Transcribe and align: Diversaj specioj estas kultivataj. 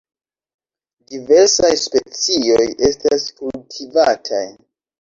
Diversaj 1.11 1.71
specioj 1.83 2.67
estas 2.91 3.31
kultivataj. 3.43 4.47